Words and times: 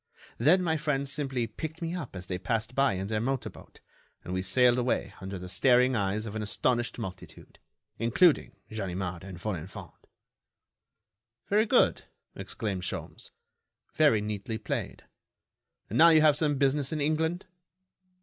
Then 0.39 0.63
my 0.63 0.77
friends 0.77 1.11
simply 1.11 1.45
picked 1.45 1.79
me 1.79 1.93
up 1.93 2.15
as 2.15 2.25
they 2.25 2.39
passed 2.39 2.73
by 2.73 2.93
in 2.93 3.05
their 3.05 3.21
motor 3.21 3.51
boat, 3.51 3.81
and 4.23 4.33
we 4.33 4.41
sailed 4.41 4.79
away 4.79 5.13
under 5.21 5.37
the 5.37 5.47
staring 5.47 5.95
eyes 5.95 6.25
of 6.25 6.35
an 6.35 6.41
astonished 6.41 6.97
multitude, 6.97 7.59
including 7.99 8.53
Ganimard 8.71 9.23
and 9.23 9.39
Folenfant." 9.39 9.93
"Very 11.51 11.67
good," 11.67 12.05
exclaimed 12.35 12.81
Sholmes, 12.81 13.29
"very 13.93 14.21
neatly 14.21 14.57
played. 14.57 15.03
And 15.87 15.99
now 15.99 16.09
you 16.09 16.21
have 16.21 16.35
some 16.35 16.57
business 16.57 16.91
in 16.91 16.99
England?" 16.99 17.45